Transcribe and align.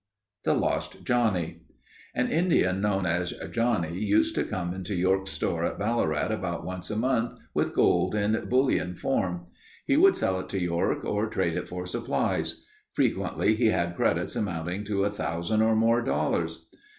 THE 0.45 0.55
LOST 0.55 1.03
JOHNNIE. 1.03 1.61
An 2.15 2.27
Indian 2.27 2.81
known 2.81 3.05
as 3.05 3.33
Johnnie 3.51 3.99
used 3.99 4.33
to 4.33 4.43
come 4.43 4.73
into 4.73 4.95
York's 4.95 5.29
store 5.29 5.63
at 5.63 5.77
Ballarat 5.77 6.29
about 6.33 6.65
once 6.65 6.89
a 6.89 6.95
month 6.97 7.37
with 7.53 7.75
gold 7.75 8.15
in 8.15 8.49
bullion 8.49 8.95
form. 8.95 9.45
He 9.85 9.97
would 9.97 10.17
sell 10.17 10.39
it 10.39 10.49
to 10.49 10.59
York 10.59 11.05
or 11.05 11.27
trade 11.29 11.55
it 11.55 11.67
for 11.67 11.85
supplies. 11.85 12.63
Frequently 12.93 13.53
he 13.53 13.67
had 13.67 13.95
credits 13.95 14.35
amounting 14.35 14.85
to 14.85 15.03
a 15.03 15.11
thousand 15.11 15.61
or 15.61 15.75
more 15.75 16.01
dollars. 16.01 16.65